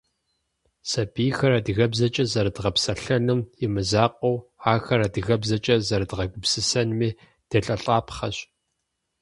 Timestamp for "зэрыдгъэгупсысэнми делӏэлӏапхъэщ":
5.87-8.37